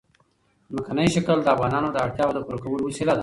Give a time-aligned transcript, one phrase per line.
[0.71, 3.19] ځمکنی شکل د افغانانو د اړتیاوو د پوره کولو وسیله ده.